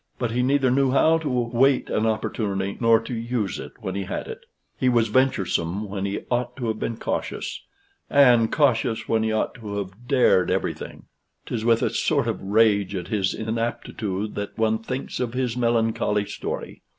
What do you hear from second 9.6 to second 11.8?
have dared everything. 'Tis